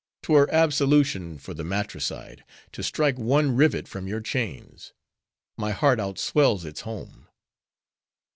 'Twere 0.23 0.49
absolution 0.51 1.37
for 1.37 1.53
the 1.53 1.63
matricide, 1.63 2.43
to 2.71 2.81
strike 2.81 3.19
one 3.19 3.55
rivet 3.55 3.87
from 3.87 4.07
your 4.07 4.19
chains. 4.19 4.93
My 5.57 5.73
heart 5.73 5.99
outswells 5.99 6.65
its 6.65 6.81
home!" 6.81 7.27